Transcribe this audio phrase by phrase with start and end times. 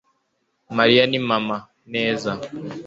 [0.77, 1.57] mariya ni mama.
[1.93, 2.31] neza